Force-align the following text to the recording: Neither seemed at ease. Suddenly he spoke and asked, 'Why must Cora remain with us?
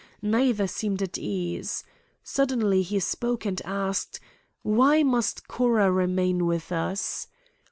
Neither 0.23 0.65
seemed 0.65 1.03
at 1.03 1.19
ease. 1.19 1.83
Suddenly 2.23 2.81
he 2.81 2.99
spoke 2.99 3.45
and 3.45 3.61
asked, 3.63 4.19
'Why 4.63 5.03
must 5.03 5.47
Cora 5.47 5.91
remain 5.91 6.47
with 6.47 6.71
us? 6.71 7.27